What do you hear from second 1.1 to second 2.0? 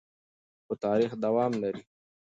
دوام لري.